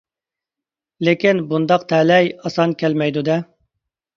[1.09, 3.37] لېكىن بۇنداق تەلەي ئاسان كەلمەيدۇ دە.